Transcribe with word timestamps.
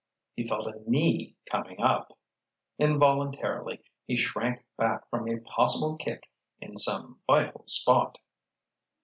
He 0.35 0.43
felt 0.45 0.65
a 0.65 0.79
knee 0.89 1.35
coming 1.45 1.79
up. 1.79 2.17
Involuntarily 2.79 3.83
he 4.07 4.17
shrank 4.17 4.65
back 4.75 5.07
from 5.11 5.29
a 5.29 5.39
possible 5.41 5.95
kick 5.95 6.31
in 6.59 6.75
some 6.75 7.21
vital 7.27 7.67
spot. 7.67 8.17